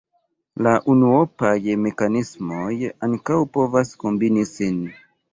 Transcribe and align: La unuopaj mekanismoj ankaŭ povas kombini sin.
La 0.67 0.71
unuopaj 0.93 1.59
mekanismoj 1.81 2.77
ankaŭ 3.07 3.37
povas 3.59 3.93
kombini 4.05 4.47
sin. 4.53 4.81